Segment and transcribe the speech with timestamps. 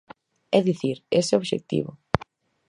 [0.57, 1.91] É dicir, ese é o obxectivo.